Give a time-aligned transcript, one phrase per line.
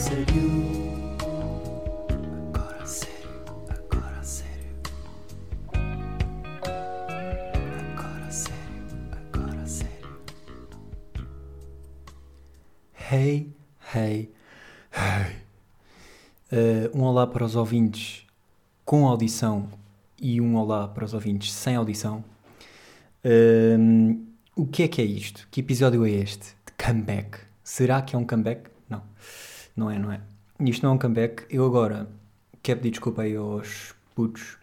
[0.00, 0.50] sério.
[2.48, 4.80] Agora sério, agora sério.
[7.92, 10.18] Agora sério, agora sério.
[13.12, 13.52] Hey,
[13.94, 14.32] hey,
[14.90, 15.36] hey.
[16.50, 18.26] Uh, um olá para os ouvintes
[18.86, 19.68] com audição
[20.18, 22.24] e um olá para os ouvintes sem audição.
[23.22, 24.26] Um,
[24.56, 25.46] o que é que é isto?
[25.50, 26.56] Que episódio é este?
[26.64, 27.38] De comeback.
[27.62, 28.70] Será que é um comeback?
[28.88, 29.02] Não,
[29.76, 30.20] não é, não é.
[30.60, 31.44] Isto não é um comeback.
[31.48, 32.08] Eu agora
[32.62, 34.58] quero pedir desculpa aí aos putos,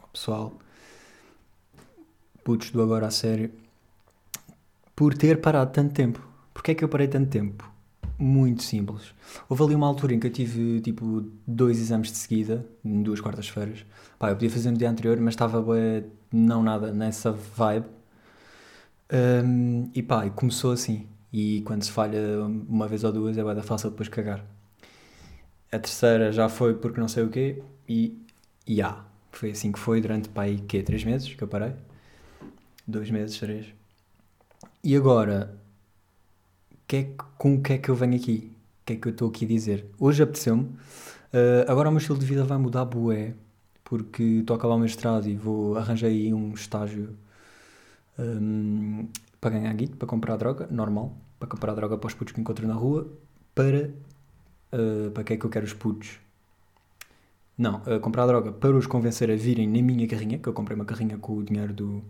[0.00, 0.58] ao pessoal,
[2.44, 3.50] putos do agora a sério,
[4.94, 6.20] por ter parado tanto tempo.
[6.52, 7.70] Porquê é que eu parei tanto tempo?
[8.18, 9.14] Muito simples.
[9.48, 13.84] Houve ali uma altura em que eu tive tipo dois exames de seguida, duas quartas-feiras.
[14.18, 15.64] Pá, eu podia fazer no dia anterior, mas estava
[16.32, 17.86] não nada nessa vibe.
[19.12, 21.06] Um, e pá, começou assim.
[21.32, 22.20] E quando se falha
[22.68, 24.44] uma vez ou duas é bué da fácil depois cagar.
[25.70, 28.18] A terceira já foi porque não sei o quê e,
[28.66, 29.04] e há.
[29.30, 30.82] Foi assim que foi durante pá, aí, quê?
[30.82, 31.72] Três meses que eu parei?
[32.86, 33.66] Dois meses, três.
[34.84, 35.56] E agora,
[36.86, 38.52] que é, com o que é que eu venho aqui?
[38.82, 39.86] O que é que eu estou aqui a dizer?
[39.98, 40.64] Hoje apeteceu-me.
[40.64, 43.34] Uh, agora o meu estilo de vida vai mudar bué,
[43.84, 47.16] porque estou a acabar o mestrado e vou arranjar aí um estágio
[48.18, 49.08] um,
[49.42, 52.66] para ganhar guito, para comprar droga, normal, para comprar droga para os putos que encontro
[52.66, 53.12] na rua,
[53.52, 53.90] para...
[54.72, 56.20] Uh, para que é que eu quero os putos?
[57.58, 60.76] Não, uh, comprar droga para os convencer a virem na minha carrinha, que eu comprei
[60.76, 62.04] uma carrinha com o dinheiro do...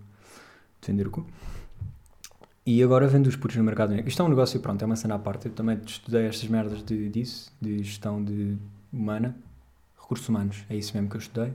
[0.81, 1.27] de vender o cu.
[2.67, 4.07] E agora vendo os putos no mercado negro.
[4.07, 5.47] Isto é um negócio, pronto, é uma cena à parte.
[5.47, 8.59] Eu também estudei estas merdas de, disso, de gestão de
[8.93, 9.35] humana,
[9.99, 11.53] recursos humanos, é isso mesmo que eu estudei.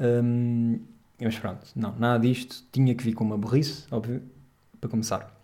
[0.00, 0.80] Um,
[1.20, 2.64] mas pronto, não, nada disto.
[2.72, 4.20] Tinha que vir com uma burrice, óbvio,
[4.82, 5.40] para começar.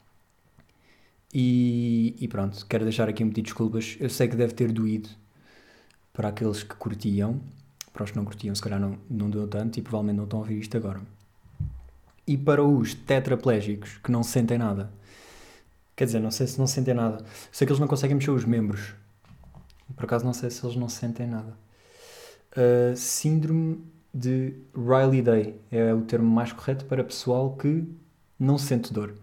[1.32, 3.96] E, e pronto, quero deixar aqui um pedido de desculpas.
[3.98, 5.08] Eu sei que deve ter doído
[6.12, 7.40] para aqueles que curtiam,
[7.94, 10.40] para os que não curtiam, se calhar não, não deu tanto e provavelmente não estão
[10.40, 11.00] a ouvir isto agora
[12.28, 14.90] e para os tetraplégicos que não sentem nada.
[15.96, 17.24] Quer dizer, não sei se não sentem nada.
[17.50, 18.94] Sei que eles não conseguem mexer os membros.
[19.96, 21.56] Por acaso não sei se eles não sentem nada.
[22.52, 23.82] Uh, síndrome
[24.12, 27.88] de Riley Day é o termo mais correto para pessoal que
[28.38, 29.14] não sente dor.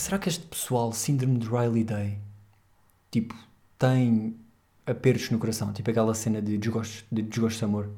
[0.00, 2.18] Será que este pessoal, síndrome de Riley Day,
[3.10, 3.34] tipo,
[3.78, 4.34] tem
[4.86, 5.74] apertos no coração?
[5.74, 7.90] Tipo aquela cena de desgosto de, desgosto de amor?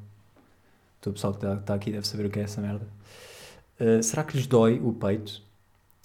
[1.05, 2.85] O pessoal que está tá aqui deve saber o que é essa merda.
[3.79, 5.41] Uh, será que lhes dói o peito?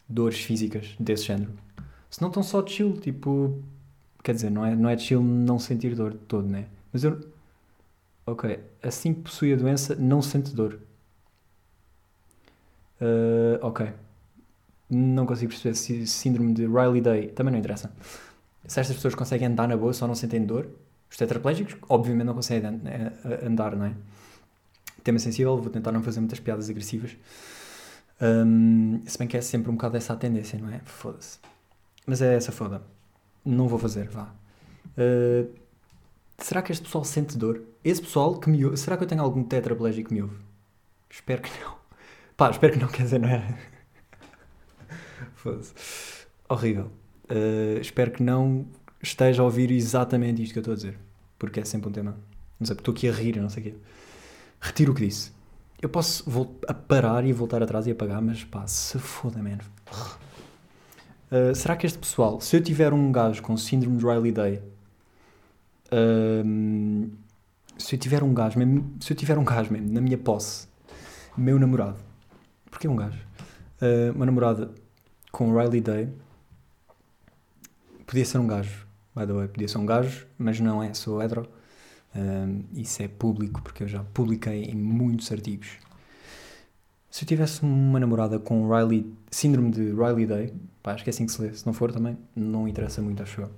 [0.08, 1.50] Dores físicas desse género?
[2.08, 3.60] Se não estão só de chill, tipo.
[4.22, 6.66] Quer dizer, não é, não é de chill não sentir dor de todo, né?
[6.92, 7.18] Mas eu.
[8.24, 10.78] Ok, assim que possui a doença, não sente dor.
[13.00, 13.92] Uh, ok.
[14.90, 17.92] Não consigo perceber se síndrome de Riley Day também não interessa.
[18.66, 20.68] Se estas pessoas conseguem andar na boa, só não sentem dor.
[21.10, 22.80] Os tetraplégicos, obviamente, não conseguem
[23.44, 23.94] andar, não é?
[25.02, 27.16] Tema sensível, vou tentar não fazer muitas piadas agressivas.
[28.20, 30.80] Um, se bem que é sempre um bocado essa a tendência, não é?
[30.84, 31.38] Foda-se.
[32.06, 32.82] Mas é essa foda.
[33.44, 34.34] Não vou fazer, vá.
[34.96, 35.48] Uh,
[36.38, 37.62] será que este pessoal sente dor?
[37.84, 38.76] Esse pessoal que me ouve.
[38.76, 40.36] Será que eu tenho algum tetraplégico que me ouve?
[41.08, 41.76] Espero que não.
[42.36, 43.56] Pá, espero que não, quer dizer, não é?
[46.48, 46.90] Horrível.
[47.30, 48.66] Uh, espero que não
[49.02, 50.98] esteja a ouvir exatamente isto que eu estou a dizer.
[51.38, 52.16] Porque é sempre um tema.
[52.58, 53.74] Não sei, estou aqui a rir, não sei o quê.
[54.60, 55.30] Retiro o que disse.
[55.80, 56.24] Eu posso
[56.66, 59.58] a parar e voltar atrás e apagar, mas pá, se foda, man.
[61.30, 64.62] Uh, será que este pessoal, se eu tiver um gajo com síndrome de Riley Day,
[65.92, 67.10] uh,
[67.78, 70.66] se eu tiver um gajo, mesmo, se eu tiver um gajo mesmo na minha posse,
[71.36, 71.98] meu namorado,
[72.70, 73.20] porque um gajo,
[73.80, 74.72] uh, uma namorada
[75.30, 76.08] com Riley Day,
[78.06, 81.22] podia ser um gajo, by the way, podia ser um gajo, mas não é, sou
[81.22, 81.48] hetero.
[82.14, 85.68] Um, isso é público porque eu já publiquei em muitos artigos.
[87.10, 91.12] Se eu tivesse uma namorada com Riley, síndrome de Riley Day, pá, acho que é
[91.12, 93.50] assim que se lê, se não for também, não interessa muito, acho eu.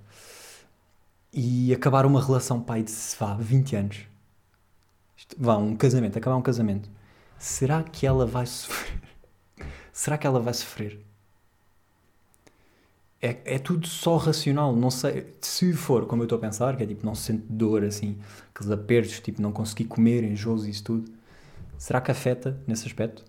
[1.32, 3.98] E acabar uma relação, pai, de vá, 20 anos.
[5.16, 6.90] Isto, vá, um casamento, acabar um casamento.
[7.38, 9.00] Será que ela vai sofrer?
[9.92, 11.04] Será que ela vai sofrer?
[13.20, 14.74] É, é tudo só racional.
[14.74, 17.44] Não sei se for como eu estou a pensar, que é tipo, não se sente
[17.48, 18.18] dor assim,
[18.54, 21.10] aqueles apertos, tipo, não conseguir comer, enjoos e isso tudo.
[21.78, 23.24] Será que afeta nesse aspecto?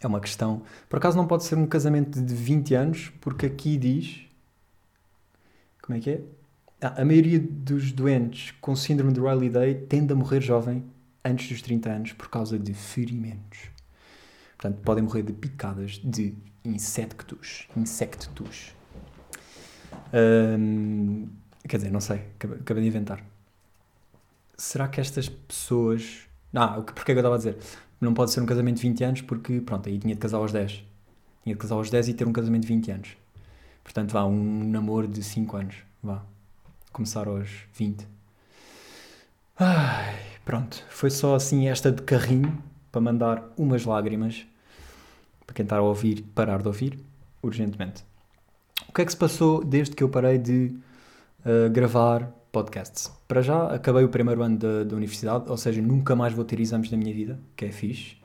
[0.00, 0.62] É uma questão.
[0.88, 4.22] Por acaso não pode ser um casamento de 20 anos, porque aqui diz.
[5.80, 6.20] Como é que é?
[6.80, 10.84] Ah, a maioria dos doentes com síndrome de Riley Day tende a morrer jovem
[11.24, 13.71] antes dos 30 anos por causa de ferimentos.
[14.62, 17.66] Portanto, podem morrer de picadas de insectos.
[17.76, 18.72] Insectos.
[20.14, 21.26] Um,
[21.68, 23.24] quer dizer, não sei, acabei, de inventar.
[24.56, 26.28] Será que estas pessoas.
[26.54, 27.58] Ah, porque é que eu estava a dizer?
[28.00, 30.52] Não pode ser um casamento de 20 anos porque, pronto, aí tinha de casar aos
[30.52, 30.84] 10.
[31.42, 33.16] Tinha de casar aos 10 e ter um casamento de 20 anos.
[33.82, 35.74] Portanto, vá, um namoro de 5 anos.
[36.00, 36.22] Vá.
[36.92, 38.06] Começar aos 20.
[39.58, 40.14] Ai,
[40.44, 40.84] pronto.
[40.88, 42.62] Foi só assim esta de carrinho
[42.92, 44.46] para mandar umas lágrimas.
[45.52, 46.98] Para quem está a ouvir, parar de ouvir,
[47.42, 48.02] urgentemente.
[48.88, 50.74] O que é que se passou desde que eu parei de
[51.44, 53.12] uh, gravar podcasts?
[53.28, 56.58] Para já, acabei o primeiro ano da, da universidade, ou seja, nunca mais vou ter
[56.58, 58.16] exames na minha vida, que é fixe.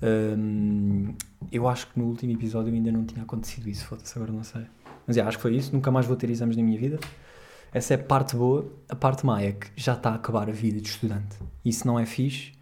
[0.00, 1.14] Um,
[1.50, 4.62] eu acho que no último episódio ainda não tinha acontecido isso, foda-se, agora não sei.
[5.08, 7.00] Mas é, acho que foi isso, nunca mais vou ter exames na minha vida.
[7.72, 8.64] Essa é a parte boa.
[8.88, 11.36] A parte má é que já está a acabar a vida de estudante.
[11.64, 12.52] Isso não é fixe.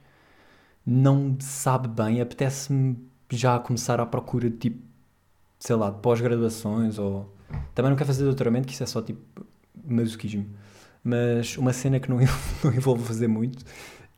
[0.85, 4.83] Não sabe bem, apetece-me já começar à procura de tipo,
[5.59, 7.33] sei lá, de pós-graduações ou.
[7.75, 9.45] Também não quero fazer doutoramento, que isso é só tipo
[9.85, 10.47] masoquismo.
[11.05, 12.19] Mas uma cena que não,
[12.65, 13.65] não envolve fazer muito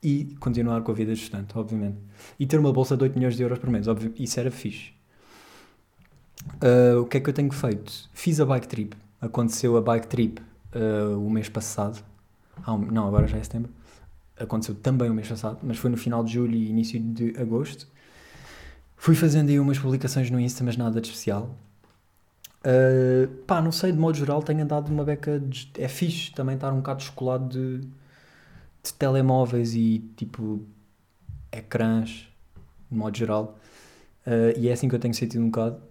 [0.03, 1.97] e continuar com a vida de estudante, obviamente.
[2.39, 4.93] E ter uma bolsa de 8 milhões de euros por mês, óbvio, isso era fixe.
[6.63, 8.09] Uh, o que é que eu tenho feito?
[8.13, 8.97] Fiz a bike trip.
[9.21, 10.43] Aconteceu a bike trip
[10.75, 12.05] uh, o mês passado.
[12.67, 13.71] Ah, não, agora já é setembro.
[14.39, 17.89] Aconteceu também o mês passado, mas foi no final de julho e início de agosto.
[19.05, 21.55] Fui fazendo aí umas publicações no Insta, mas nada de especial.
[22.61, 25.39] Uh, pá, não sei, de modo geral tenho andado uma beca.
[25.39, 25.71] De...
[25.77, 27.81] É fixe também estar um bocado descolado de,
[28.83, 30.65] de telemóveis e tipo
[31.53, 32.27] ecrãs,
[32.91, 33.59] de modo geral.
[34.27, 35.83] Uh, e é assim que eu tenho sentido um bocado.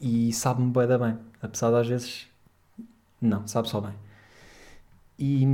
[0.00, 1.18] E sabe-me bem da bem.
[1.42, 2.26] Apesar de às vezes.
[3.20, 3.92] Não, sabe só bem.
[5.18, 5.44] E,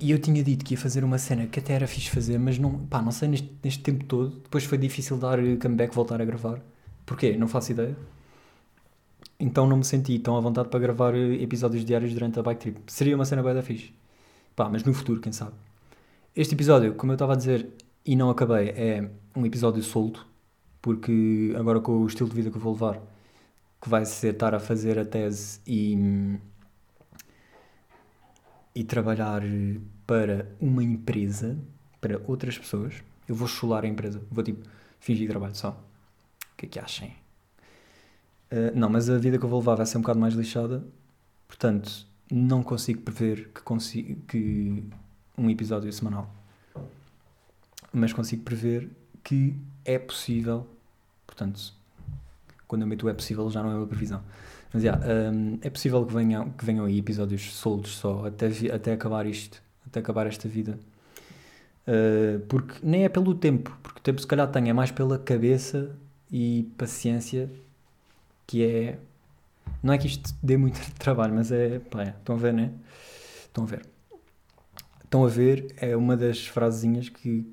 [0.00, 2.58] e, eu tinha dito que ia fazer uma cena que até era fixe fazer, mas
[2.58, 4.40] não, pá, não sei neste, neste tempo todo.
[4.42, 6.60] Depois foi difícil dar comeback, voltar a gravar.
[7.06, 7.36] Porquê?
[7.36, 7.96] Não faço ideia.
[9.38, 12.80] Então não me senti tão à vontade para gravar episódios diários durante a bike trip.
[12.86, 13.92] Seria uma cena bem da fixe.
[14.54, 15.52] Pá, mas no futuro, quem sabe.
[16.36, 17.68] Este episódio, como eu estava a dizer
[18.04, 20.26] e não acabei, é um episódio solto,
[20.82, 23.00] porque agora com o estilo de vida que eu vou levar,
[23.80, 25.96] que vai ser estar a fazer a tese e,
[28.74, 29.42] e trabalhar
[30.06, 31.56] para uma empresa,
[32.00, 32.94] para outras pessoas,
[33.28, 34.20] eu vou chular a empresa.
[34.30, 34.66] Vou tipo
[34.98, 35.70] fingir trabalho só.
[35.70, 37.14] O que é que achem?
[38.50, 40.84] Uh, não, mas a vida que eu vou levar vai ser um bocado mais lixada.
[41.46, 44.84] Portanto, não consigo prever que, consigo, que
[45.36, 46.32] um episódio semanal.
[47.92, 48.90] Mas consigo prever
[49.22, 50.66] que é possível.
[51.26, 51.72] Portanto,
[52.66, 54.22] quando eu meto é possível já não é uma previsão.
[54.74, 55.00] Mas yeah,
[55.32, 59.62] um, é possível que venham, que venham aí episódios soltos só até, até acabar isto,
[59.86, 60.78] até acabar esta vida.
[61.86, 65.16] Uh, porque nem é pelo tempo, porque o tempo se calhar tem, é mais pela
[65.16, 65.94] cabeça
[66.30, 67.48] e paciência
[68.46, 68.98] que é
[69.82, 71.78] não é que isto dê muito trabalho, mas é.
[71.78, 72.72] Pá, é, estão a ver, né?
[73.44, 73.86] Estão a ver.
[75.04, 77.46] Estão a ver é uma das frasezinhas que,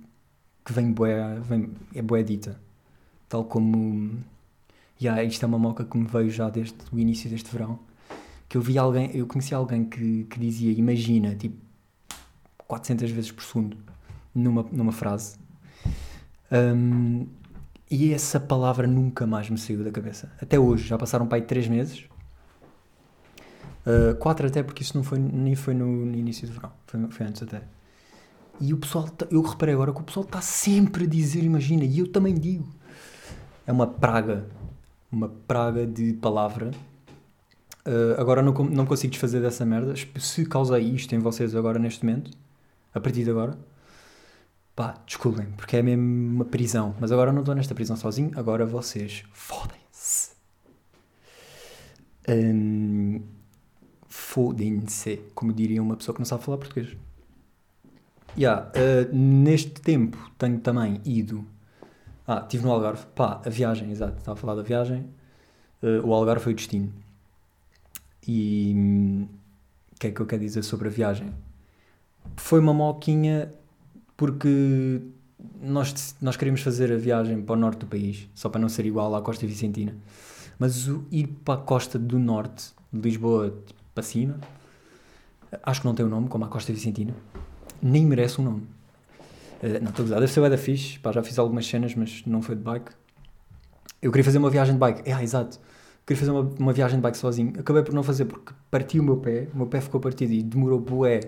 [0.66, 2.60] que vem boé, vem, é boé dita.
[3.30, 4.18] Tal como.
[5.02, 7.80] Yeah, isto é uma moca que me veio já desde o início deste verão.
[8.48, 11.58] Que eu vi alguém, eu conheci alguém que, que dizia, imagina, tipo,
[12.68, 13.78] 400 vezes por segundo
[14.36, 15.38] numa, numa frase.
[16.52, 17.26] Um,
[17.90, 20.32] e essa palavra nunca mais me saiu da cabeça.
[20.42, 22.12] Até hoje, já passaram para aí 3 meses
[23.82, 27.08] Uh, quatro até, porque isso não foi, nem foi no, no início do verão, foi,
[27.10, 27.64] foi, antes até.
[28.60, 31.84] E o pessoal, tá, eu reparei agora que o pessoal está sempre a dizer, imagina,
[31.84, 32.68] e eu também digo.
[33.66, 34.46] É uma praga,
[35.12, 36.72] uma praga de palavra.
[37.86, 39.94] Uh, agora não, não consigo desfazer dessa merda.
[40.20, 42.32] Se causei isto em vocês agora, neste momento,
[42.94, 43.58] a partir de agora,
[44.76, 46.04] pá, desculpem, porque é mesmo
[46.36, 46.96] uma prisão.
[47.00, 50.32] Mas agora não estou nesta prisão sozinho, agora vocês fodem-se.
[52.30, 53.22] Um,
[54.08, 56.96] fodem-se, como diria uma pessoa que não sabe falar português.
[58.38, 61.46] Yeah, uh, neste tempo tenho também ido.
[62.32, 63.06] Ah, estive no Algarve.
[63.14, 65.06] Pá, a viagem, exato, estava a falar da viagem.
[65.84, 66.90] Uh, o Algarve foi o destino.
[68.26, 69.28] E hum,
[69.94, 71.34] o que é que eu quero dizer sobre a viagem?
[72.38, 73.52] Foi uma moquinha
[74.16, 75.02] porque
[75.62, 78.86] nós, nós queríamos fazer a viagem para o norte do país, só para não ser
[78.86, 79.94] igual à Costa Vicentina.
[80.58, 83.54] Mas o, ir para a costa do norte, de Lisboa,
[83.94, 84.40] para cima.
[85.64, 87.14] Acho que não tem o um nome, como a Costa Vicentina.
[87.82, 88.68] Nem merece um nome.
[89.62, 90.20] Uh, não, estou a usar.
[90.20, 91.00] Deve ser da fixe.
[91.00, 92.92] Pá, já fiz algumas cenas, mas não foi de bike.
[94.02, 95.10] Eu queria fazer uma viagem de bike.
[95.10, 95.60] É, ah, exato.
[96.06, 97.54] Queria fazer uma, uma viagem de bike sozinho.
[97.60, 99.48] Acabei por não fazer porque parti o meu pé.
[99.54, 101.20] O meu pé ficou partido e demorou bué,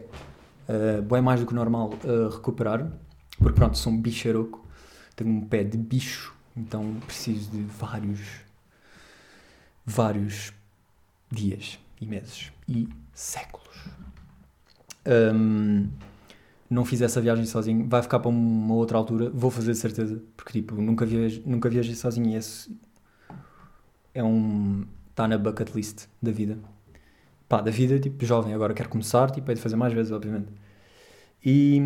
[0.68, 2.92] uh, bué mais do que normal a recuperar.
[3.38, 4.66] Porque pronto, sou um bicharoco.
[5.16, 6.34] Tenho um pé de bicho.
[6.56, 8.20] Então preciso de vários,
[9.86, 10.54] vários
[11.32, 13.78] dias e meses e séculos.
[15.06, 15.90] Um,
[16.74, 20.22] não fiz essa viagem sozinho, vai ficar para uma outra altura, vou fazer de certeza,
[20.36, 22.75] porque tipo, nunca viajei, nunca viajei sozinho e esse
[24.13, 24.86] é um.
[25.10, 26.58] está na bucket list da vida.
[27.48, 30.48] Pá, da vida, tipo, jovem, agora quero começar, tipo, é de fazer mais vezes, obviamente.
[31.46, 31.80] E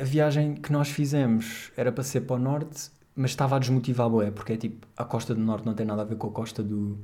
[0.00, 4.06] a viagem que nós fizemos era para ser para o norte, mas estava a desmotivar
[4.06, 6.28] a boé, porque é tipo, a costa do norte não tem nada a ver com
[6.28, 6.98] a costa do.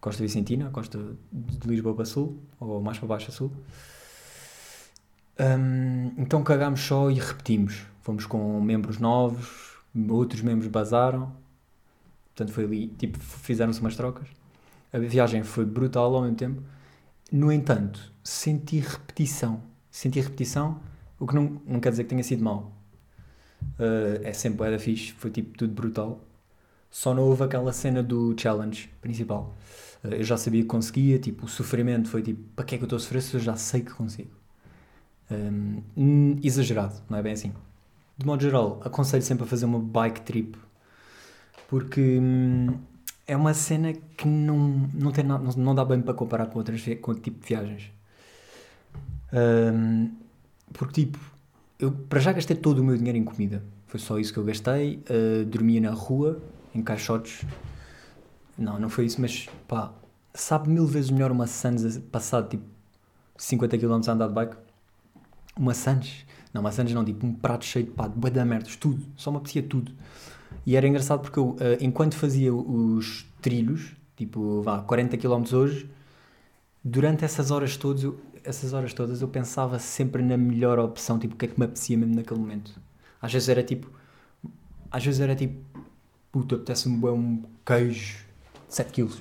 [0.00, 0.98] Costa Vicentina, a costa
[1.30, 3.52] de Lisboa para Sul, ou mais para baixo a Sul.
[5.40, 7.86] Um, então cagámos só e repetimos.
[8.02, 9.78] Fomos com membros novos,
[10.08, 11.32] outros membros basaram.
[12.34, 14.28] Portanto, foi ali, tipo, fizeram-se umas trocas.
[14.92, 16.62] A viagem foi brutal ao mesmo tempo.
[17.32, 19.62] No entanto, senti repetição.
[19.90, 20.80] Senti repetição,
[21.18, 22.72] o que não, não quer dizer que tenha sido mau.
[23.78, 26.24] Uh, é sempre era fixe, foi tipo tudo brutal.
[26.90, 29.54] Só não houve aquela cena do challenge principal.
[30.04, 32.84] Uh, eu já sabia que conseguia, tipo, o sofrimento foi tipo, para que é que
[32.84, 34.39] eu estou a sofrer se eu já sei que consigo?
[35.30, 37.52] Um, exagerado, não é bem assim.
[38.16, 40.58] De modo geral, aconselho sempre a fazer uma bike trip
[41.70, 42.76] porque hum,
[43.28, 46.58] é uma cena que não, não, tem nada, não, não dá bem para comparar com,
[46.58, 47.92] outras, com outro tipo de viagens.
[49.32, 50.10] Um,
[50.72, 51.18] porque, tipo,
[51.78, 53.62] eu para já gastei todo o meu dinheiro em comida.
[53.86, 55.00] Foi só isso que eu gastei.
[55.08, 56.42] Uh, dormia na rua,
[56.74, 57.46] em caixotes.
[58.58, 59.92] Não, não foi isso, mas pá,
[60.34, 62.64] sabe mil vezes melhor uma Sands passado tipo
[63.38, 64.56] 50 km a andar de bike
[65.56, 66.24] uma Sanches.
[66.52, 69.04] Não, Sanches não, tipo um prato cheio de pá, de da merdas, tudo.
[69.16, 69.92] Só me apetecia tudo.
[70.66, 75.88] E era engraçado porque eu, uh, enquanto fazia os trilhos, tipo, vá, 40 km hoje,
[76.82, 81.34] durante essas horas todas, eu, essas horas todas eu pensava sempre na melhor opção, tipo,
[81.34, 82.72] o que é que me apetecia mesmo naquele momento.
[83.20, 83.90] Às vezes era tipo,
[84.90, 85.60] às vezes era tipo,
[86.32, 88.18] puta, apetece-me um queijo
[88.68, 89.12] de 7 kg.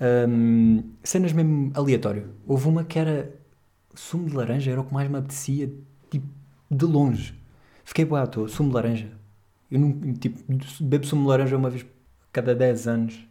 [0.00, 2.30] Um, cenas mesmo aleatório.
[2.46, 3.37] Houve uma que era
[3.94, 5.72] sumo de laranja era o que mais me apetecia,
[6.10, 6.26] tipo,
[6.70, 7.34] de longe.
[7.84, 9.12] Fiquei boa à toa, sumo de laranja.
[9.70, 10.40] Eu não, tipo,
[10.80, 11.84] bebo sumo de laranja uma vez
[12.32, 13.26] cada 10 anos.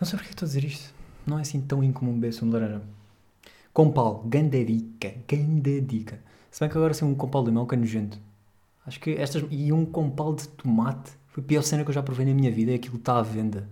[0.00, 0.94] Não sei porque estou a dizer isto.
[1.26, 2.82] Não é assim tão incomum beber sumo de laranja.
[3.72, 6.20] Compal, ganda dica, ganda dica.
[6.50, 8.18] Se bem que agora assim um compal de limão que é nojento.
[8.86, 9.44] Acho que estas...
[9.50, 11.12] E um compal de tomate.
[11.28, 13.22] Foi a pior cena que eu já provei na minha vida e aquilo está à
[13.22, 13.68] venda.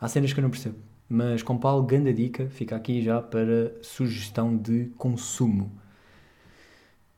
[0.00, 0.76] Há cenas que eu não percebo.
[1.14, 5.70] Mas com Paulo, grande dica, fica aqui já para sugestão de consumo.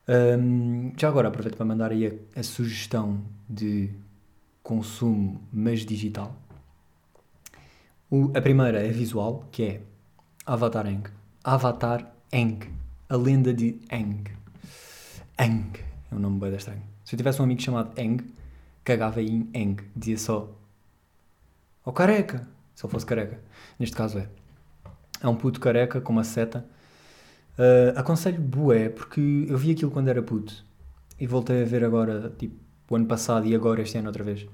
[0.07, 3.89] Um, já agora aproveito para mandar aí a, a, sugestão de
[4.61, 6.35] consumo, mas digital.
[8.07, 9.81] O, a primeira é visual, que é
[10.45, 11.09] Avatar Eng.
[11.43, 12.69] Avatar Eng.
[13.09, 14.25] A lenda de Eng.
[15.39, 15.71] Eng.
[16.11, 16.83] É um nome bem estranho.
[17.03, 18.19] Se eu tivesse um amigo chamado Eng,
[18.83, 19.77] cagava em Eng.
[19.95, 20.55] Dizia só:
[21.83, 22.56] Ó oh, careca!
[22.77, 23.39] Se ele fosse careca.
[23.79, 24.29] Neste caso é.
[25.19, 26.63] É um puto careca com uma seta.
[27.57, 30.63] Uh, aconselho bué, porque eu vi aquilo quando era puto.
[31.19, 32.55] E voltei a ver agora, tipo,
[32.87, 34.45] o ano passado e agora este ano outra vez.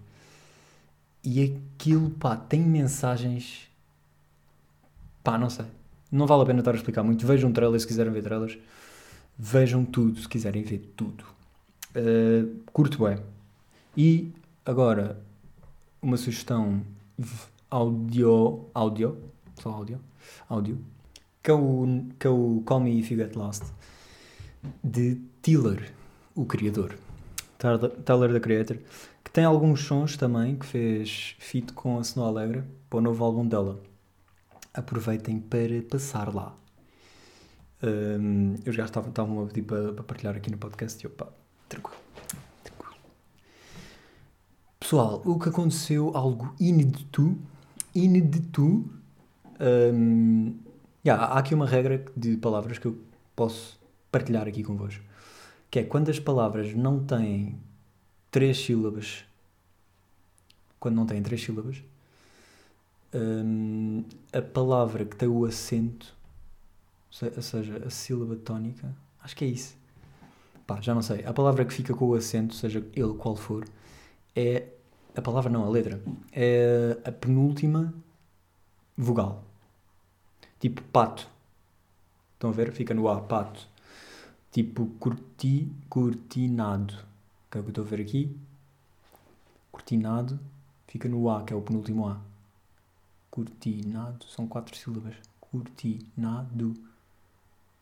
[1.21, 3.69] E aquilo, pá, tem mensagens.
[5.21, 5.65] Pá, não sei.
[6.09, 7.27] Não vale a pena estar a explicar muito.
[7.27, 8.57] Vejam trailers se quiserem ver trailers.
[9.37, 11.25] Vejam tudo se quiserem ver tudo.
[11.93, 13.19] Uh, curto bem.
[13.97, 14.31] E
[14.65, 15.19] agora,
[16.01, 16.81] uma sugestão
[17.73, 19.17] audio, audio,
[19.59, 19.99] só áudio,
[20.47, 20.77] áudio,
[21.41, 23.63] que é o, que é o Call Me If You Get Lost,
[24.83, 25.91] de Tiller,
[26.35, 26.95] o criador.
[27.57, 28.77] Tyler, the Creator,
[29.23, 33.23] que tem alguns sons também, que fez feat com a Snow Alegre para o novo
[33.23, 33.81] álbum dela.
[34.73, 36.53] Aproveitem para passar lá.
[37.81, 41.33] Um, os gajos estavam a pedir para, para, partilhar aqui no podcast e opa,
[41.67, 41.97] tranquilo.
[44.79, 47.37] Pessoal, o que aconteceu, algo inédito
[47.95, 48.89] inédito.
[49.59, 50.55] Um,
[51.05, 52.97] yeah, há aqui uma regra de palavras que eu
[53.35, 53.79] posso
[54.11, 55.03] partilhar aqui convosco.
[55.69, 57.59] Que é quando as palavras não têm
[58.31, 59.25] três sílabas.
[60.79, 61.81] Quando não têm três sílabas,
[63.13, 66.13] um, a palavra que tem o acento,
[67.21, 69.77] ou seja, a sílaba tónica, acho que é isso.
[70.65, 71.23] Pá, já não sei.
[71.25, 73.65] A palavra que fica com o acento, seja ele qual for,
[74.35, 74.67] é
[75.15, 76.01] a palavra não, a letra.
[76.31, 77.93] É a penúltima
[78.97, 79.43] vogal.
[80.59, 81.27] Tipo pato.
[82.33, 82.71] Estão a ver?
[82.71, 83.67] Fica no A, pato.
[84.51, 86.93] Tipo curti, cortinado.
[87.49, 88.35] Que é o que eu estou a ver aqui.
[89.71, 90.39] Cortinado.
[90.87, 92.19] Fica no A, que é o penúltimo A.
[93.29, 94.25] Cortinado.
[94.25, 95.15] São quatro sílabas.
[95.39, 96.73] Cortinado.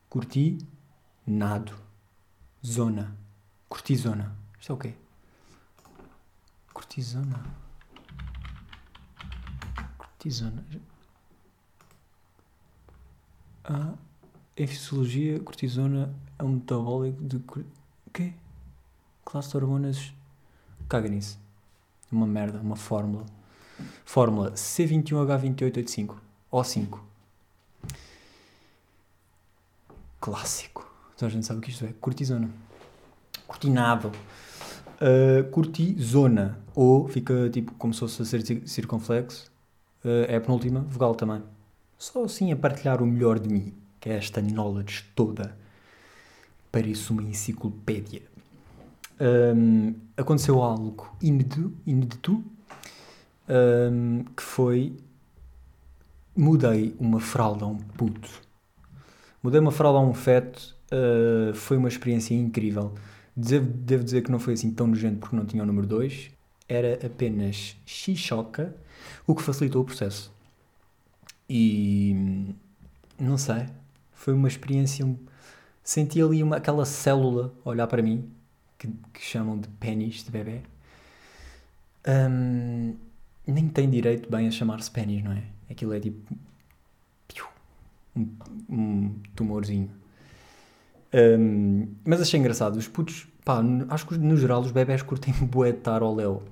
[0.10, 1.74] Cortinado.
[2.66, 3.16] Zona.
[3.70, 4.36] Cortisona.
[4.60, 4.94] Isto é o quê?
[6.82, 7.40] Cortisona.
[10.00, 10.66] Cortisona.
[13.64, 13.94] Ah,
[14.58, 17.38] em fisiologia, cortisona é um metabólico de.
[17.38, 18.34] O quê?
[19.24, 20.12] Classe de hormonas.
[20.90, 21.08] Caga.
[22.12, 23.28] Uma merda, uma fórmula.
[24.04, 26.16] Fórmula C21H2885.
[26.52, 27.00] O5.
[30.20, 30.92] Clássico.
[31.16, 31.94] Então a gente sabe o que isto é.
[32.02, 32.50] Cortisona.
[33.46, 34.12] Cortinado.
[35.02, 36.60] Uh, cortisona.
[36.76, 39.52] Ou fica tipo como se fosse a ser ci- circunflexo.
[40.06, 41.42] Uh, é a penúltima vogal também.
[41.98, 43.74] Só assim a partilhar o melhor de mim.
[44.00, 45.58] Que é esta knowledge toda.
[46.72, 48.22] Parece uma enciclopédia.
[49.20, 52.44] Um, aconteceu algo inédito
[53.48, 54.98] um, que foi
[56.36, 58.30] mudei uma fralda a um puto.
[59.44, 62.94] Mudei uma fralda a um feto, uh, foi uma experiência incrível.
[63.36, 66.32] Devo, devo dizer que não foi assim tão nojento porque não tinha o número 2.
[66.68, 68.76] Era apenas xixoca,
[69.28, 70.32] o que facilitou o processo.
[71.50, 72.16] E
[73.20, 73.66] não sei,
[74.14, 75.06] foi uma experiência.
[75.06, 75.18] um-
[75.84, 78.30] Senti ali uma, aquela célula olhar para mim,
[78.78, 80.62] que, que chamam de pênis de bebê.
[82.08, 82.96] Hum,
[83.48, 85.44] nem tem direito bem a chamar-se pênis, não é?
[85.70, 86.36] Aquilo é tipo.
[88.16, 88.28] Um,
[88.70, 89.90] um tumorzinho.
[91.14, 92.78] Hum, mas achei engraçado.
[92.78, 96.44] Os putos, pá, acho que no geral os bebés curtem bué de estar ao léu.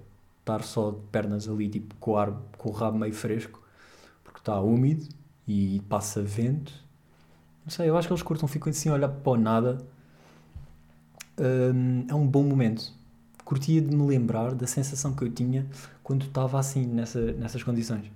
[0.42, 3.62] Estar só de pernas ali, tipo, com o, ar, com o rabo meio fresco,
[4.24, 5.08] porque está úmido
[5.48, 6.74] e passa vento.
[7.64, 9.78] Não sei, eu acho que eles curtam, ficam assim a olhar para o nada.
[11.40, 12.92] Hum, é um bom momento.
[13.46, 15.68] Curtia de me lembrar da sensação que eu tinha
[16.04, 18.12] quando estava assim, nessa, nessas condições.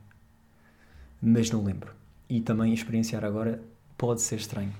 [1.21, 1.91] Mas não lembro.
[2.29, 3.61] E também experienciar agora
[3.97, 4.73] pode ser estranho.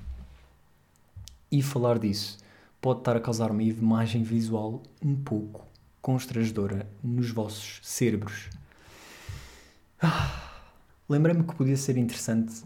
[1.54, 2.40] E falar disso
[2.82, 5.68] pode estar a causar uma imagem visual um pouco
[6.02, 8.50] constrangedora nos vossos cérebros.
[10.02, 10.50] Ah,
[11.08, 12.64] Lembrei-me que podia ser interessante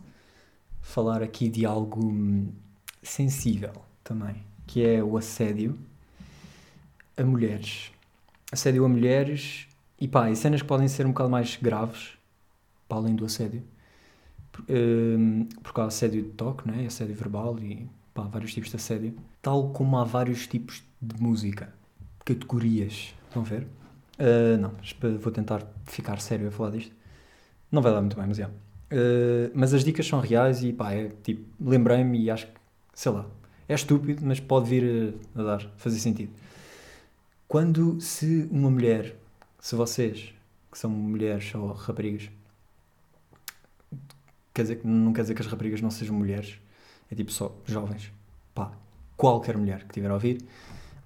[0.80, 2.50] falar aqui de algo hum,
[3.04, 3.74] sensível
[4.06, 5.78] também, que é o assédio
[7.18, 7.92] a mulheres.
[8.50, 9.68] Assédio a mulheres
[10.00, 12.14] e pá, e cenas que podem ser um bocado mais graves,
[12.88, 13.62] para além do assédio.
[14.70, 16.86] Hum, Porque há assédio de toque, né?
[16.86, 17.86] assédio verbal e
[18.18, 19.14] pá, vários tipos de assédio.
[19.42, 21.72] Tal como há vários tipos de música,
[22.26, 23.14] categorias.
[23.28, 23.68] Estão a ver?
[24.18, 24.74] Ah, não,
[25.20, 26.92] vou tentar ficar sério a falar disto.
[27.72, 28.48] Não vai dar muito bem, mas é.
[28.48, 32.54] Uh, mas as dicas são reais e pá, é tipo, lembrei-me e acho que,
[32.94, 33.28] sei lá,
[33.68, 36.32] é estúpido, mas pode vir a, a dar, fazer sentido.
[37.50, 39.16] Quando se uma mulher,
[39.60, 40.34] se vocês,
[40.72, 42.30] que são mulheres ou raparigas,
[44.54, 46.58] quer dizer, não quer dizer que as raparigas não sejam mulheres,
[47.12, 48.12] é tipo só jovens,
[48.54, 48.72] pá,
[49.16, 50.46] qualquer mulher que estiver a ouvir,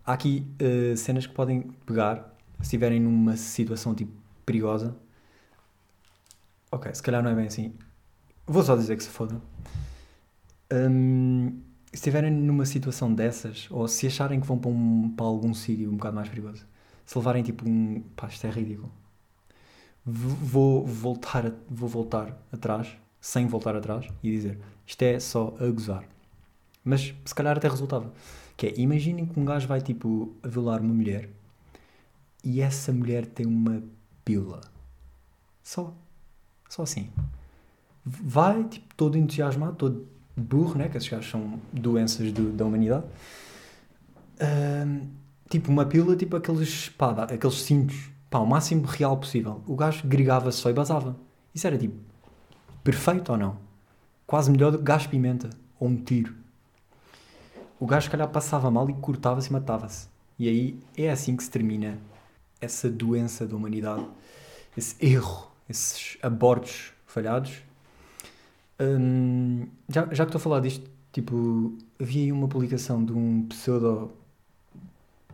[0.05, 4.11] há aqui uh, cenas que podem pegar, se estiverem numa situação tipo
[4.45, 4.95] perigosa,
[6.71, 7.73] Ok, se calhar não é bem assim.
[8.47, 9.41] Vou só dizer que se foda.
[10.71, 15.53] Hum, se estiverem numa situação dessas, ou se acharem que vão para, um, para algum
[15.53, 16.65] sítio um bocado mais perigoso,
[17.05, 18.01] se levarem tipo um.
[18.15, 18.91] pá, isto é ridículo.
[20.05, 26.03] Vou voltar, vou voltar atrás, sem voltar atrás, e dizer isto é só a gozar.
[26.83, 28.11] Mas se calhar até resultava.
[28.57, 31.29] Que é, imaginem que um gajo vai tipo a violar uma mulher
[32.43, 33.81] e essa mulher tem uma
[34.25, 34.61] pila.
[35.63, 35.93] Só.
[36.67, 37.09] Só assim.
[38.03, 40.89] Vai, tipo, todo entusiasmado, todo burro, né?
[40.89, 43.05] Que esses gajos são doenças do- da humanidade.
[45.49, 49.61] Tipo, uma pílula, tipo aqueles, pá, aqueles cintos, pá, o máximo real possível.
[49.67, 51.15] O gajo gregava-se só e basava.
[51.53, 51.95] Isso era, tipo,
[52.83, 53.57] perfeito ou não?
[54.25, 56.33] Quase melhor do que gás pimenta ou um tiro.
[57.79, 60.07] O gajo, se calhar, passava mal e cortava-se e matava-se.
[60.37, 61.97] E aí é assim que se termina
[62.59, 64.05] essa doença da humanidade,
[64.77, 67.61] esse erro, esses abortos falhados.
[68.79, 73.47] Hum, já, já que estou a falar disto, tipo, havia aí uma publicação de um
[73.47, 74.11] pseudo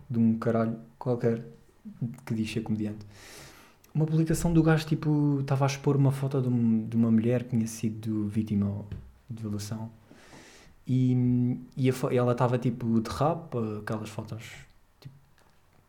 [0.09, 1.43] de um caralho qualquer
[2.25, 3.05] que diz ser comediante.
[3.97, 7.43] Uma publicação do gajo, tipo, estava a expor uma foto de, um- de uma mulher
[7.43, 8.85] que tinha sido vítima
[9.29, 9.89] de violação
[10.87, 14.43] e, e a e ela estava, tipo, de rabo, aquelas fotos,
[15.01, 15.15] tipo,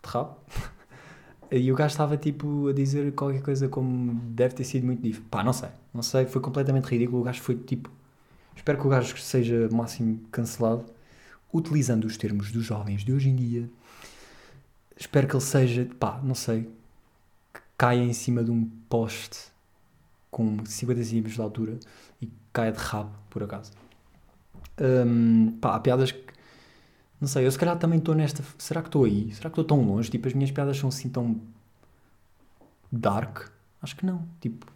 [0.05, 0.37] de rabo.
[1.51, 5.25] E o gajo estava tipo a dizer qualquer coisa como deve ter sido muito difícil.
[5.31, 7.21] Pá, não sei, não sei, foi completamente ridículo.
[7.23, 7.91] O gajo foi tipo.
[8.57, 10.87] Espero que o gajo seja máximo cancelado,
[11.53, 13.71] utilizando os termos dos jovens de hoje em dia.
[14.97, 16.69] Espero que ele seja, pá, não sei,
[17.79, 19.39] caia em cima de um poste
[20.31, 21.79] com 50 centímetros de altura
[22.21, 23.73] e caia de rabo, por acaso.
[24.81, 26.29] Hum, pá, há piadas que
[27.21, 28.45] não sei, eu se calhar também estou nesta.
[28.59, 29.33] Será que estou aí?
[29.35, 30.11] Será que estou tão longe?
[30.11, 31.41] Tipo, as minhas piadas são assim tão.
[32.91, 33.51] dark?
[33.83, 34.27] Acho que não.
[34.41, 34.67] Tipo,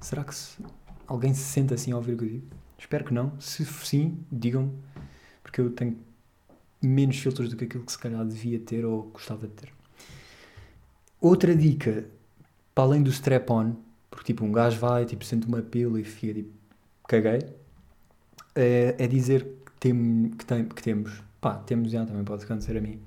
[0.00, 0.62] será que se-
[1.06, 2.46] alguém se sente assim ao ouvir o que eu digo?
[2.78, 3.38] Espero que não.
[3.40, 4.72] Se sim, digam-me,
[5.42, 5.98] porque eu tenho
[6.82, 9.72] menos filtros do que aquilo que se calhar devia ter ou gostava de ter.
[11.20, 12.06] Outra dica,
[12.74, 13.74] para além do strap-on,
[14.10, 16.50] porque tipo um gajo vai, tipo, sente uma pila e fica tipo,
[17.06, 17.40] caguei,
[18.54, 22.76] é, é dizer que, tem, que, tem, que temos, pá, temos já, também pode acontecer
[22.76, 23.00] a mim,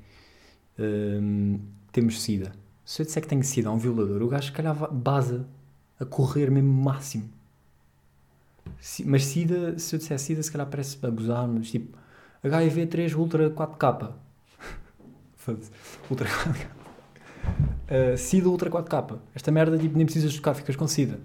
[0.80, 1.60] hum,
[1.92, 2.52] temos sida.
[2.84, 5.48] Se eu disser que tenho sida a um violador, o gajo se calhar baza
[6.00, 7.30] a correr mesmo máximo.
[9.06, 11.98] Mas SIDA, se eu disser SIDA, se calhar parece a gozar, mas tipo
[12.44, 14.14] HIV 3 Ultra 4K.
[16.10, 16.68] Ultra 4K.
[18.18, 19.20] SIDA Ultra 4K.
[19.34, 21.20] Esta merda tipo, nem precisas tocar, ficas com SIDA.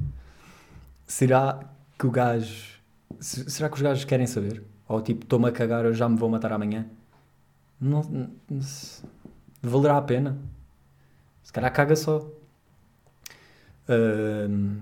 [1.07, 1.61] Será
[1.99, 2.81] que o gajo.
[3.21, 4.63] Será que os gajos querem saber?
[4.89, 6.87] Ou tipo, estou-me a cagar, eu já me vou matar amanhã?
[7.81, 8.61] Não, não, não,
[9.63, 10.39] valerá a pena?
[11.43, 12.19] Se calhar caga só.
[13.89, 14.81] Uh,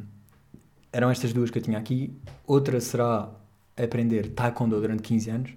[0.92, 2.12] eram estas duas que eu tinha aqui.
[2.46, 3.30] Outra será
[3.76, 5.52] aprender Taekwondo durante 15 anos.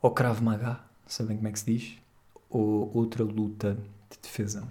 [0.00, 1.98] Ou Krav Maga, sabem como é que se diz.
[2.48, 3.76] Ou outra luta
[4.10, 4.66] de defesa.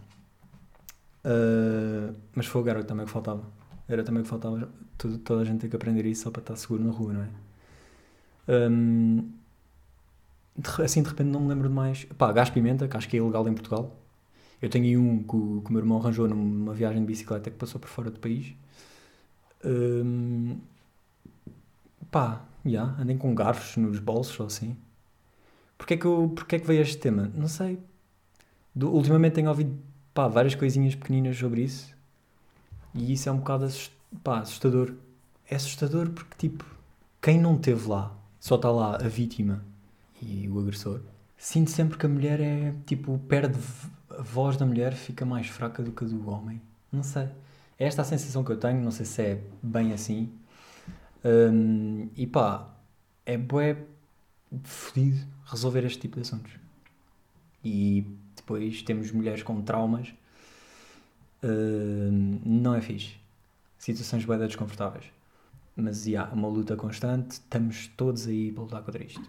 [1.24, 3.44] Uh, mas foi o garoto também que faltava.
[3.88, 4.70] Era também que faltava.
[4.98, 7.22] Toda, toda a gente tem que aprender isso só para estar seguro na rua, não
[7.24, 7.30] é?
[8.70, 9.32] Um,
[10.58, 12.06] de, assim de repente não me lembro de mais.
[12.18, 13.96] Pá, gás pimenta, que acho que é ilegal em Portugal.
[14.62, 17.50] Eu tenho aí um que o, que o meu irmão arranjou numa viagem de bicicleta
[17.50, 18.54] que passou por fora do país
[19.64, 20.60] um,
[22.10, 24.76] pá, já, yeah, andem com garfos nos bolsos ou assim.
[25.78, 27.32] Porquê é que, eu, porquê é que veio este tema?
[27.36, 27.80] Não sei.
[28.74, 29.78] Do, ultimamente tenho ouvido
[30.14, 31.96] pá, várias coisinhas pequeninas sobre isso
[32.94, 33.92] e isso é um bocado assust,
[34.24, 34.94] pá, assustador.
[35.50, 36.66] É assustador porque, tipo,
[37.22, 39.64] quem não esteve lá, só está lá a vítima
[40.22, 41.02] e o agressor,
[41.38, 43.58] sinto sempre que a mulher é, tipo, perde
[44.10, 46.62] a voz da mulher, fica mais fraca do que a do homem.
[46.92, 47.30] Não sei.
[47.80, 50.32] É esta a sensação que eu tenho, não sei se é bem assim.
[51.24, 52.70] Um, e pá,
[53.26, 53.78] é bué
[54.64, 56.52] fodido resolver este tipo de assuntos.
[57.64, 58.06] E
[58.52, 60.14] depois temos mulheres com traumas.
[61.42, 63.16] Um, não é fixe.
[63.78, 65.06] Situações bué desconfortáveis.
[65.76, 69.24] Mas há yeah, uma luta constante, estamos todos aí para lutar contra isto.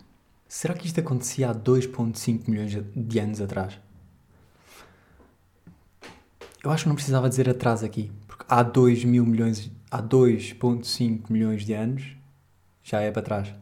[0.48, 3.78] Será que isto acontecia há 2.5 milhões de anos atrás?
[6.62, 8.11] Eu acho que não precisava dizer atrás aqui,
[8.48, 12.16] há 2 mil milhões, há 2.5 milhões de anos,
[12.82, 13.54] já é para trás.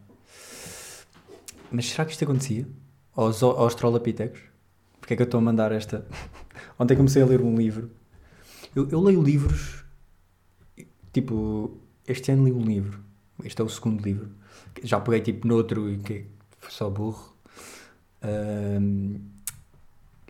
[1.70, 2.66] Mas será que isto acontecia?
[3.14, 3.75] Aos, aos?
[5.11, 6.07] Porque é que eu estou a mandar esta...
[6.79, 7.90] Ontem comecei a ler um livro.
[8.77, 9.83] Eu, eu leio livros...
[11.12, 13.03] Tipo, este ano li um livro.
[13.42, 14.31] Este é o segundo livro.
[14.85, 16.27] Já peguei tipo noutro e que
[16.61, 17.35] foi só burro.
[18.23, 19.18] Um,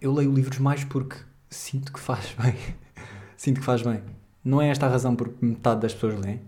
[0.01, 1.17] eu leio livros mais porque
[1.51, 2.55] sinto que faz bem.
[3.37, 4.03] sinto que faz bem.
[4.43, 6.41] Não é esta a razão por que metade das pessoas lêem?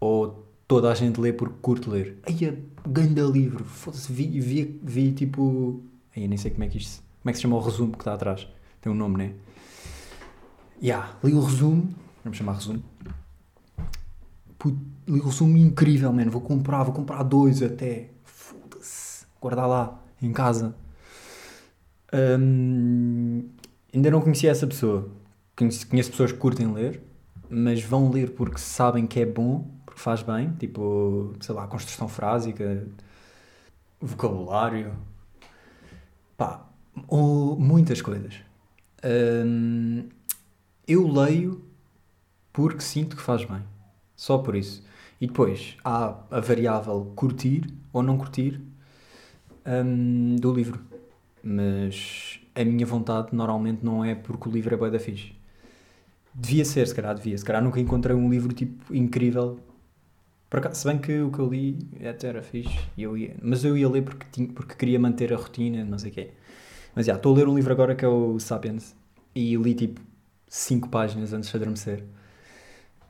[0.00, 2.18] Ou toda a gente lê porque curte ler?
[2.24, 3.64] Aí é ganda livro.
[3.64, 5.80] Foda-se, vi, vi, vi tipo.
[6.16, 7.11] Aí nem sei como é que isto.
[7.22, 8.46] Como é que se chama o resumo que está atrás?
[8.80, 9.34] Tem um nome, né?
[10.82, 11.94] Yeah, li o resumo.
[12.24, 12.82] Vamos chamar resumo.
[15.06, 16.30] Li o resumo incrível, mano.
[16.30, 18.10] Vou comprar, vou comprar dois até.
[18.24, 19.24] Foda-se.
[19.40, 20.74] Guardar lá, em casa.
[22.12, 23.48] Um,
[23.94, 25.10] ainda não conhecia essa pessoa
[25.56, 27.02] Conheço, conheço pessoas que curtem ler,
[27.48, 32.08] mas vão ler porque sabem que é bom, porque faz bem, tipo, sei lá, construção
[32.08, 32.86] frásica,
[34.00, 34.94] vocabulário,
[36.36, 36.66] pá,
[37.08, 38.34] ou muitas coisas.
[39.04, 40.08] Hum,
[40.86, 41.62] eu leio
[42.52, 43.62] porque sinto que faz bem,
[44.14, 44.84] só por isso.
[45.20, 48.60] E depois há a variável curtir ou não curtir
[49.66, 50.80] hum, do livro.
[51.42, 55.32] Mas a minha vontade normalmente não é porque o livro é boa da fixe.
[56.34, 57.36] Devia ser, se calhar devia.
[57.36, 59.58] Se calhar nunca encontrei um livro tipo incrível.
[60.72, 63.88] Se bem que o que eu li até era fixe, eu ia, mas eu ia
[63.88, 66.30] ler porque, tinha, porque queria manter a rotina, não sei o quê.
[66.94, 68.94] Mas já, estou a ler um livro agora que é o Sapiens
[69.34, 70.00] e li tipo
[70.48, 72.04] 5 páginas antes de adormecer.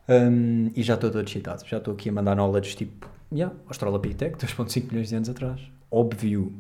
[0.09, 1.65] Um, e já estou todo excitado.
[1.67, 5.61] Já estou aqui a mandar knowledge tipo, yeah, Australopithec, 2.5 milhões de anos atrás.
[5.91, 6.53] Óbvio.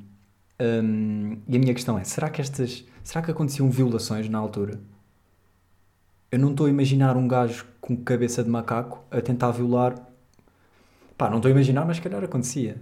[0.61, 4.79] Um, e a minha questão é, será que estas, será que aconteciam violações na altura?
[6.33, 9.95] eu não estou a imaginar um gajo com cabeça de macaco a tentar violar.
[11.17, 12.81] Pá, não estou a imaginar, mas se calhar acontecia.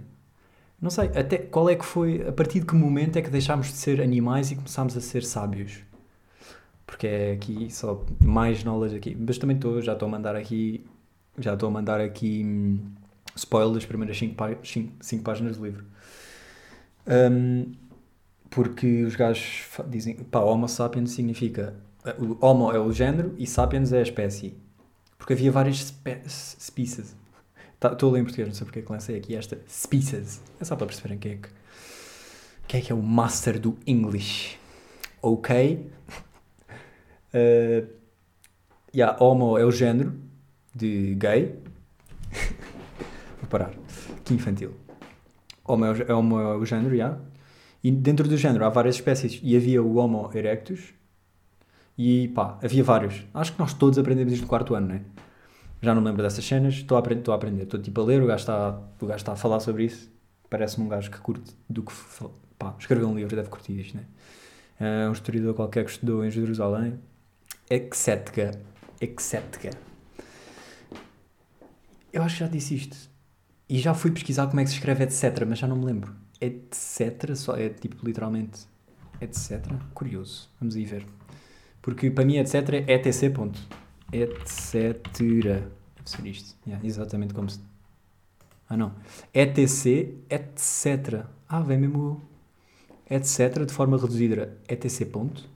[0.81, 3.67] Não sei, até qual é que foi, a partir de que momento é que deixámos
[3.67, 5.79] de ser animais e começámos a ser sábios?
[6.85, 9.15] Porque é aqui só mais knowledge aqui.
[9.19, 10.85] Mas também estou, já estou a mandar aqui,
[11.37, 12.79] já estou a mandar aqui hum,
[13.35, 15.85] spoiler das primeiras 5 páginas do livro.
[17.07, 17.73] Um,
[18.49, 21.75] porque os gajos dizem, pá, Homo sapiens significa
[22.19, 24.55] o Homo é o género e Sapiens é a espécie.
[25.17, 25.95] Porque havia várias
[26.59, 27.15] species.
[27.83, 30.39] Estou tá, a ler em português, não sei porque é que lancei aqui esta species.
[30.59, 31.49] É só para perceberem quem é que,
[32.67, 34.59] quem é, que é o master do English.
[35.19, 35.89] Ok.
[37.33, 37.87] Uh,
[38.93, 40.13] yeah, homo é o género
[40.75, 41.55] de gay.
[43.41, 43.73] Vou parar.
[44.25, 44.75] Que infantil.
[45.65, 46.93] Homo é o, homo é o género.
[46.93, 47.19] Yeah.
[47.83, 49.39] E dentro do género há várias espécies.
[49.41, 50.93] E havia o Homo erectus.
[51.97, 53.23] E pá, havia vários.
[53.33, 55.01] Acho que nós todos aprendemos isto no quarto ano, não é?
[55.81, 56.75] Já não me lembro dessas cenas.
[56.75, 57.63] Estou a, a aprender.
[57.63, 58.21] Estou tipo a ler.
[58.21, 60.11] O gajo está, o gajo está a falar sobre isso.
[60.49, 61.91] Parece-me um gajo que curte do que.
[62.57, 65.03] Pá, escreveu um livro, deve curtir isto, não é?
[65.05, 66.99] É um historiador qualquer que estudou em Jerusalém.
[67.69, 68.59] Etc.
[68.99, 69.75] Etc.
[72.11, 72.97] Eu acho que já disse isto.
[73.69, 76.13] E já fui pesquisar como é que se escreve etc, mas já não me lembro.
[76.41, 78.67] Etc, só é tipo literalmente
[79.21, 79.65] etc.
[79.93, 80.49] Curioso.
[80.59, 81.05] Vamos aí ver.
[81.81, 83.31] Porque para mim etc é etc.
[83.33, 83.59] Ponto.
[84.11, 85.01] Etc.
[85.13, 85.71] Deve
[86.05, 86.55] ser isto.
[86.65, 87.59] Yeah, exatamente como se.
[88.69, 88.93] Ah não.
[89.33, 91.25] ETC, etc.
[91.47, 92.21] Ah, vem mesmo.
[93.09, 93.65] Etc.
[93.65, 94.57] de forma reduzida.
[94.67, 95.05] ETC.
[95.05, 95.49] Ponto.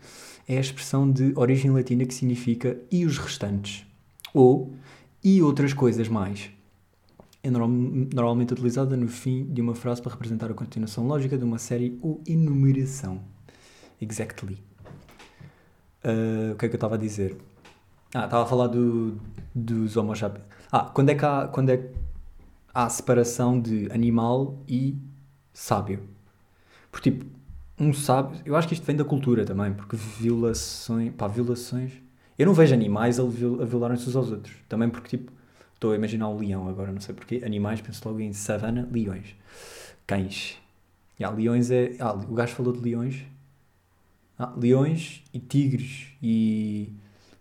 [0.47, 3.85] É a expressão de origem latina que significa e os restantes.
[4.33, 4.73] Ou
[5.23, 6.51] e outras coisas mais
[7.45, 11.59] é normalmente utilizada no fim de uma frase para representar a continuação lógica de uma
[11.59, 13.21] série ou enumeração.
[14.01, 14.57] Exactly.
[16.03, 17.37] Uh, o que é que eu estava a dizer?
[18.15, 19.19] Ah, estava a falar do,
[19.53, 20.45] dos homo sapiens.
[20.71, 21.91] Ah, quando é que há, quando é
[22.73, 24.97] há separação de animal e
[25.53, 26.01] sábio?
[26.91, 27.25] Porque, tipo,
[27.79, 28.39] um sábio...
[28.45, 31.13] Eu acho que isto vem da cultura também, porque violações...
[31.13, 31.91] Pá, violações...
[32.37, 34.55] Eu não vejo animais a, violarem-se uns aos outros.
[34.67, 35.31] Também porque, tipo,
[35.75, 37.41] Estou a imaginar um leão agora, não sei porquê.
[37.45, 39.35] Animais, penso logo em savana, leões.
[40.07, 40.57] Cães.
[41.19, 41.95] Yeah, leões é.
[41.99, 43.23] Ah, o gajo falou de leões.
[44.39, 46.91] Ah, leões e tigres e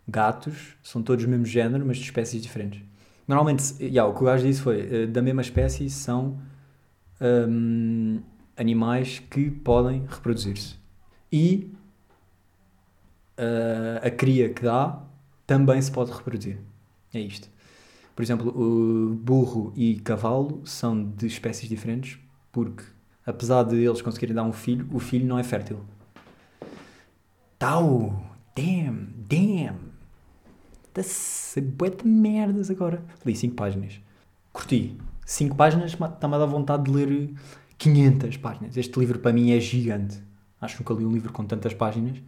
[0.06, 2.82] gatos são todos do mesmo género, mas de espécies diferentes.
[3.26, 6.38] Normalmente, yeah, o que o gajo disse foi: uh, da mesma espécie são
[7.20, 8.20] um,
[8.56, 10.76] animais que podem reproduzir-se.
[11.32, 11.72] E
[13.38, 15.02] uh, a cria que dá
[15.46, 16.58] também se pode reproduzir.
[17.12, 17.48] É isto.
[18.14, 22.18] Por exemplo, o burro e cavalo são de espécies diferentes
[22.52, 22.84] porque,
[23.26, 25.80] apesar de eles conseguirem dar um filho, o filho não é fértil.
[27.58, 28.22] Tau!
[28.54, 29.08] Damn!
[29.28, 29.93] Damn!
[30.96, 33.02] Está-se bué de merdas agora.
[33.26, 34.00] Li 5 páginas.
[34.52, 34.96] Curti.
[35.26, 37.34] 5 páginas está-me a dar vontade de ler
[37.76, 38.76] 500 páginas.
[38.76, 40.22] Este livro para mim é gigante.
[40.60, 42.18] Acho que nunca li um livro com tantas páginas.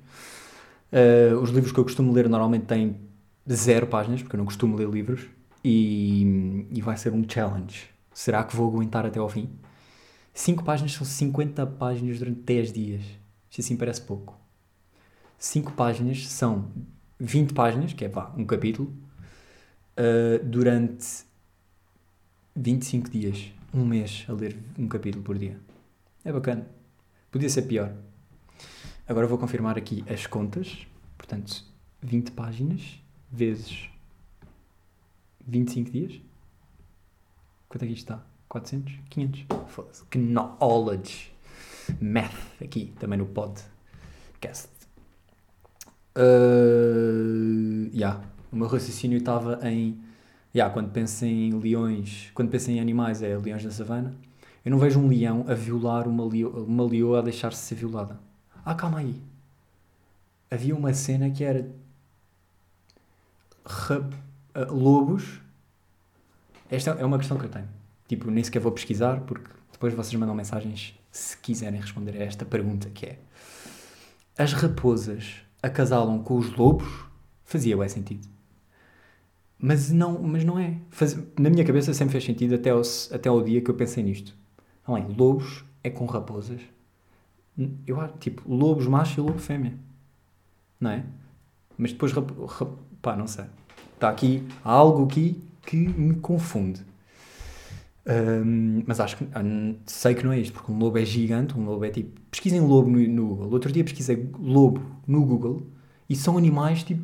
[0.90, 2.96] Uh, os livros que eu costumo ler normalmente têm
[3.48, 5.26] zero páginas, porque eu não costumo ler livros
[5.62, 7.84] e, e vai ser um challenge.
[8.12, 9.48] Será que vou aguentar até ao fim?
[10.34, 13.02] 5 páginas são 50 páginas durante 10 dias.
[13.48, 14.36] Isto assim parece pouco.
[15.38, 16.68] 5 páginas são
[17.18, 18.92] 20 páginas, que é vá, um capítulo,
[19.96, 21.24] uh, durante
[22.54, 23.52] 25 dias.
[23.72, 25.58] Um mês a ler um capítulo por dia.
[26.24, 26.66] É bacana.
[27.30, 27.94] Podia ser pior.
[29.06, 30.86] Agora vou confirmar aqui as contas.
[31.16, 31.64] Portanto,
[32.02, 33.00] 20 páginas
[33.30, 33.88] vezes
[35.46, 36.20] 25 dias?
[37.68, 38.24] Quanto é que isto está?
[38.48, 38.94] 400?
[39.10, 39.46] 500?
[39.68, 40.04] Foda-se.
[40.16, 41.32] Knowledge.
[42.00, 44.75] Math aqui, também no podcast.
[46.16, 48.22] Uh, yeah.
[48.50, 50.00] O meu raciocínio estava em.
[50.54, 54.14] Yeah, quando penso em leões, quando penso em animais, é leões da savana.
[54.64, 58.18] Eu não vejo um leão a violar uma, leo, uma leoa a deixar-se ser violada.
[58.64, 59.22] Ah, calma aí.
[60.50, 61.68] Havia uma cena que era
[63.64, 65.40] uh, lobos.
[66.70, 67.68] Esta é uma questão que eu tenho.
[68.08, 72.44] Tipo, nem sequer vou pesquisar, porque depois vocês mandam mensagens se quiserem responder a esta
[72.44, 73.18] pergunta, que é...
[74.38, 76.86] As raposas acasalam com os lobos?
[77.44, 78.26] Fazia bem sentido.
[79.58, 80.78] Mas não, mas não é.
[80.90, 81.16] Faz...
[81.38, 84.34] Na minha cabeça sempre fez sentido até ao, até ao dia que eu pensei nisto.
[84.86, 85.06] Não é?
[85.16, 86.60] Lobos é com raposas.
[87.86, 89.74] Eu acho, tipo, lobos macho e lobo fêmea.
[90.78, 91.04] Não é?
[91.78, 92.30] Mas depois, rap...
[92.46, 92.70] Rap...
[93.00, 93.46] pá, não sei.
[93.94, 96.84] Está aqui, há algo aqui que me confunde.
[98.06, 99.26] Um, mas acho que
[99.84, 102.20] sei que não é isto, porque um lobo é gigante, um lobo é tipo.
[102.30, 103.52] Pesquisem lobo no, no Google.
[103.52, 105.66] Outro dia pesquisei lobo no Google
[106.08, 107.02] e são animais tipo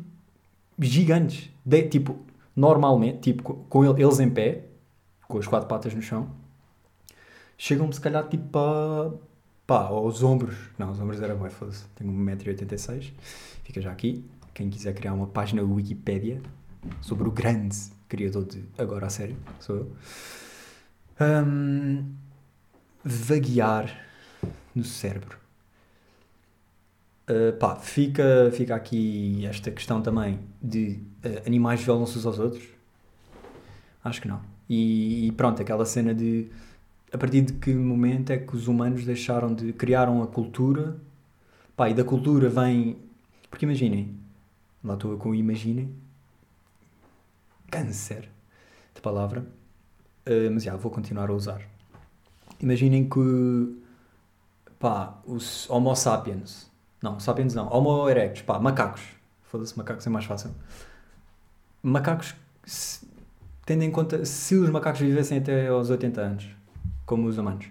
[0.79, 1.49] gigantes.
[1.65, 2.17] De, tipo,
[2.55, 4.65] normalmente, tipo, com eles em pé,
[5.27, 6.29] com as quatro patas no chão,
[7.57, 9.11] chegam se calhar tipo para.
[9.67, 10.55] pá, aos ombros.
[10.77, 11.49] Não, os ombros era bem.
[11.95, 13.11] Tenho 1,86m.
[13.63, 14.23] Fica já aqui.
[14.53, 16.41] Quem quiser criar uma página Wikipedia
[17.01, 17.75] sobre o grande
[18.07, 19.91] criador de Agora a Sério, sou eu.
[21.19, 22.13] Um,
[23.03, 23.95] vaguear
[24.73, 25.37] no cérebro.
[27.29, 32.63] Uh, pá, fica, fica aqui esta questão também de uh, animais violam-se uns aos outros?
[34.03, 34.41] Acho que não.
[34.69, 36.49] E, e pronto, aquela cena de
[37.13, 40.97] a partir de que momento é que os humanos deixaram de criaram a cultura
[41.75, 42.97] pá, e da cultura vem
[43.51, 44.17] porque imaginem
[44.83, 45.93] lá estou eu com imaginem
[47.69, 48.27] câncer
[48.95, 49.45] de palavra
[50.27, 51.61] uh, mas já vou continuar a usar.
[52.59, 53.83] Imaginem que
[54.79, 56.71] pá, os Homo sapiens.
[57.01, 59.01] Não, sapiens não, Homo erectus, pá, macacos.
[59.43, 60.51] Foda-se, macacos é mais fácil.
[61.81, 63.05] Macacos se,
[63.65, 66.49] tendo em conta se os macacos vivessem até aos 80 anos
[67.05, 67.67] como os humanos.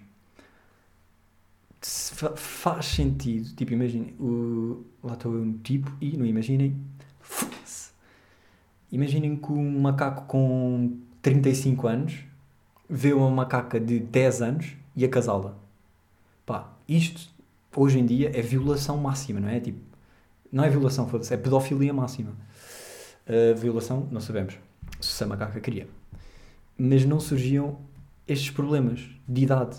[2.37, 4.15] Faz sentido, tipo, imaginem,
[5.03, 6.81] lá estou no tipo e não imaginem,
[8.93, 12.25] imaginem que um macaco com 35 anos
[12.93, 15.57] vê uma macaca de 10 anos e acasá-la.
[16.45, 17.31] Pá, isto
[17.75, 19.59] hoje em dia é violação máxima, não é?
[19.59, 19.81] Tipo,
[20.53, 22.33] não é violação, é pedofilia máxima.
[23.27, 24.59] Uh, violação, não sabemos
[25.01, 25.89] se a macaca queria.
[26.77, 27.79] Mas não surgiam
[28.29, 29.79] estes problemas de idade.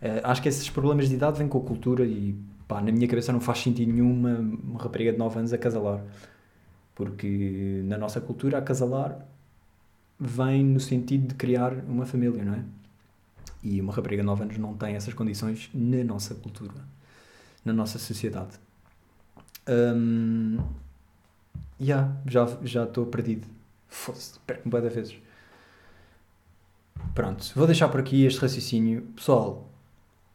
[0.00, 2.38] Uh, acho que esses problemas de idade vêm com a cultura e
[2.68, 6.04] pá, na minha cabeça não faz sentido nenhuma uma rapariga de 9 anos acasalar.
[6.94, 9.26] Porque na nossa cultura acasalar
[10.18, 12.64] vem no sentido de criar uma família, não é?
[13.62, 16.74] E uma rapariga de 9 anos não tem essas condições na nossa cultura,
[17.64, 18.58] na nossa sociedade.
[19.66, 20.58] Um,
[21.80, 23.46] yeah, já estou perdido.
[23.88, 25.16] Fosse, perco-me várias vezes.
[27.14, 29.02] Pronto, vou deixar por aqui este raciocínio.
[29.16, 29.68] Pessoal,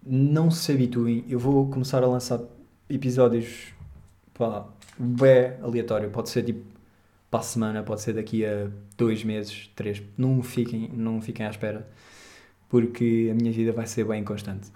[0.06, 1.24] não se habituem.
[1.28, 2.40] Eu vou começar a lançar
[2.90, 3.74] episódios
[4.34, 4.66] pá,
[4.98, 6.10] bem aleatório.
[6.10, 6.79] Pode ser tipo
[7.30, 10.02] para a semana, pode ser daqui a dois meses, três.
[10.18, 11.88] Não fiquem, não fiquem à espera,
[12.68, 14.72] porque a minha vida vai ser bem constante.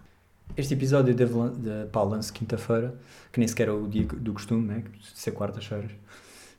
[0.55, 2.95] Este episódio de, de lance quinta-feira,
[3.31, 4.83] que nem sequer é o dia do costume, né?
[5.15, 5.91] ser quartas-feiras.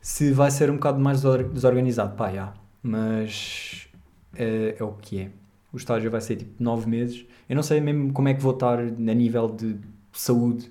[0.01, 2.53] Se vai ser um bocado mais desorganizado, pá, já.
[2.83, 3.89] Mas
[4.35, 5.31] é, é o que é.
[5.73, 7.25] O estágio vai ser tipo 9 meses.
[7.49, 9.77] Eu não sei mesmo como é que vou estar a nível de
[10.13, 10.71] saúde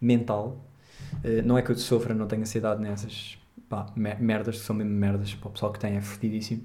[0.00, 0.64] mental.
[1.22, 3.38] Uh, não é que eu sofra, não tenho ansiedade nessas
[3.74, 6.62] pá, merdas, que são mesmo merdas para o pessoal que tem, é fodidíssimo.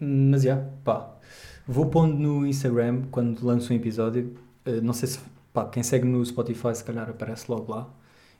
[0.00, 1.14] Mas já, yeah, pá.
[1.66, 4.36] Vou pondo no Instagram quando lanço um episódio.
[4.66, 5.18] Uh, não sei se,
[5.52, 7.88] pá, quem segue no Spotify se calhar aparece logo lá.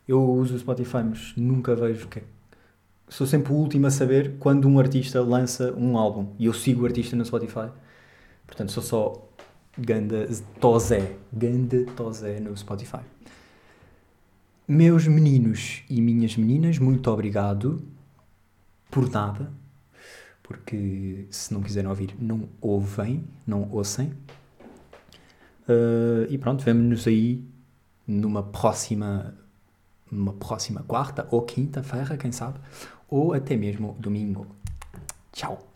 [0.06, 2.24] Eu uso o Spotify, mas nunca vejo o que é
[3.08, 6.28] sou sempre o último a saber quando um artista lança um álbum.
[6.38, 7.68] E eu sigo o artista no Spotify.
[8.46, 9.28] Portanto, sou só
[9.76, 10.28] Ganda
[10.60, 11.16] Tozé.
[11.32, 13.00] Ganda Tozé no Spotify.
[14.70, 17.82] Meus meninos e minhas meninas, muito obrigado
[18.90, 19.50] por nada.
[20.42, 24.12] Porque se não quiserem ouvir, não ouvem, não ouçam.
[25.66, 27.42] Uh, e pronto, vemo-nos aí
[28.06, 29.34] numa próxima,
[30.12, 32.60] numa próxima quarta ou quinta-feira, quem sabe,
[33.08, 34.46] ou até mesmo domingo.
[35.32, 35.66] Tchau!